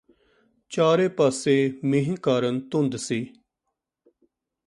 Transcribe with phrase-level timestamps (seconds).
[0.71, 1.55] ਚਾਰੇ ਪਾਸੇ
[1.83, 3.21] ਮੀਂਹ ਕਾਰਨ ਧੁੰਦ ਸੀ